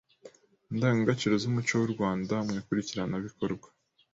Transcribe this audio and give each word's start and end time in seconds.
Indangagaciro 0.71 1.33
z’umuco 1.41 1.73
w’u 1.79 1.89
Rwanda 1.93 2.35
mu 2.45 2.51
ikurikiranabikorwa 2.59 3.67